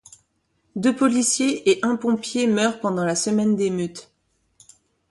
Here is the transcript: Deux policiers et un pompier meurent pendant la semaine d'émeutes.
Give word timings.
Deux 0.75 0.95
policiers 0.95 1.69
et 1.69 1.79
un 1.85 1.95
pompier 1.95 2.47
meurent 2.47 2.79
pendant 2.79 3.05
la 3.05 3.13
semaine 3.15 3.55
d'émeutes. 3.55 4.09